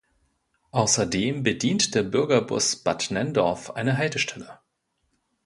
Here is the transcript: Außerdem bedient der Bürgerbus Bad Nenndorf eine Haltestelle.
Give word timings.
Außerdem 0.71 1.43
bedient 1.43 1.93
der 1.93 2.01
Bürgerbus 2.01 2.75
Bad 2.75 3.11
Nenndorf 3.11 3.69
eine 3.69 3.97
Haltestelle. 3.99 4.57